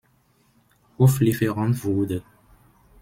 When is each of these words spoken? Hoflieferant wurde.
Hoflieferant 0.97 1.83
wurde. 1.83 2.23